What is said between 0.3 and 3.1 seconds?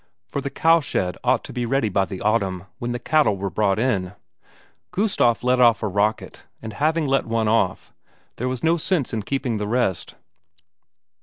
the cowshed ought to be ready by the autumn, when the